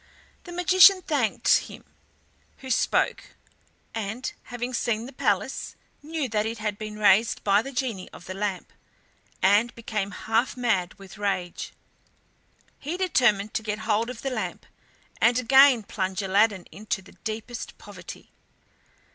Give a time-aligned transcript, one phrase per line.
[0.45, 1.83] The magician thanked him
[2.57, 3.35] who spoke,
[3.93, 8.25] and having seen the palace knew that it had been raised by the Genie of
[8.25, 8.73] the Lamp,
[9.43, 11.71] and became half mad with rage.
[12.79, 14.65] He determined to get hold of the lamp,
[15.21, 18.31] and again plunge Aladdin into the deepest poverty.